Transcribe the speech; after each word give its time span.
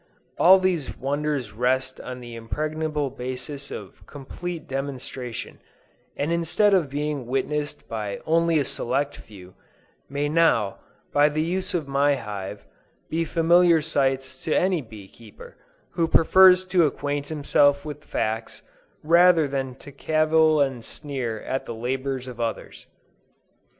All 0.39 0.57
these 0.57 0.97
wonders 0.97 1.53
rest 1.53 1.99
on 2.01 2.21
the 2.21 2.33
impregnable 2.33 3.11
basis 3.11 3.69
of 3.69 4.03
complete 4.07 4.67
demonstration, 4.67 5.59
and 6.17 6.31
instead 6.31 6.73
of 6.73 6.89
being 6.89 7.27
witnessed 7.27 7.87
by 7.87 8.19
only 8.25 8.57
a 8.57 8.65
select 8.65 9.15
few, 9.15 9.53
may 10.09 10.27
now, 10.27 10.79
by 11.13 11.29
the 11.29 11.43
use 11.43 11.75
of 11.75 11.87
my 11.87 12.15
hive, 12.15 12.65
be 13.11 13.23
familiar 13.23 13.79
sights 13.79 14.43
to 14.43 14.57
any 14.59 14.81
bee 14.81 15.07
keeper, 15.07 15.55
who 15.91 16.07
prefers 16.07 16.65
to 16.65 16.87
acquaint 16.87 17.27
himself 17.27 17.85
with 17.85 18.03
facts, 18.03 18.63
rather 19.03 19.47
than 19.47 19.75
to 19.75 19.91
cavil 19.91 20.59
and 20.59 20.83
sneer 20.83 21.41
at 21.41 21.67
the 21.67 21.75
labors 21.75 22.27
of 22.27 22.39
others. 22.39 22.87